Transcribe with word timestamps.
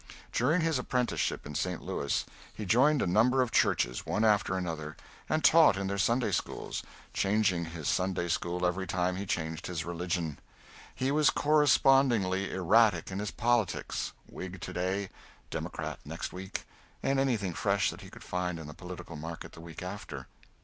During 0.31 0.61
his 0.61 0.79
apprenticeship 0.79 1.45
in 1.45 1.53
St. 1.53 1.79
Louis 1.79 2.25
he 2.55 2.65
joined 2.65 3.03
a 3.03 3.05
number 3.05 3.43
of 3.43 3.51
churches, 3.51 4.03
one 4.03 4.25
after 4.25 4.57
another, 4.57 4.97
and 5.29 5.43
taught 5.43 5.77
in 5.77 5.85
their 5.85 5.99
Sunday 5.99 6.31
schools 6.31 6.81
changing 7.13 7.65
his 7.65 7.87
Sunday 7.87 8.27
school 8.27 8.65
every 8.65 8.87
time 8.87 9.15
he 9.17 9.27
changed 9.27 9.67
his 9.67 9.85
religion. 9.85 10.39
He 10.95 11.11
was 11.11 11.29
correspondingly 11.29 12.51
erratic 12.51 13.11
in 13.11 13.19
his 13.19 13.29
politics 13.29 14.11
Whig 14.27 14.59
to 14.61 14.73
day, 14.73 15.09
Democrat 15.51 15.99
next 16.03 16.33
week, 16.33 16.63
and 17.03 17.19
anything 17.19 17.53
fresh 17.53 17.91
that 17.91 18.01
he 18.01 18.09
could 18.09 18.23
find 18.23 18.57
in 18.57 18.65
the 18.65 18.73
political 18.73 19.15
market 19.15 19.51
the 19.51 19.61
week 19.61 19.83
after. 19.83 20.25